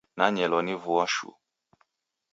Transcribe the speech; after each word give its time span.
Nanyelwa 0.17 0.61
ni 0.63 0.73
vua 0.83 1.05
shuu. 1.13 1.35